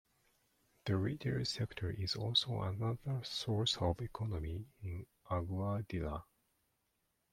[0.85, 6.23] The retail sector is also another source of economy in Aguadilla.